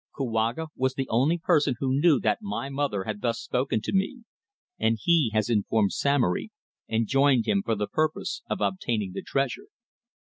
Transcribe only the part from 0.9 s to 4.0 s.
the only person who knew that my mother had thus spoken to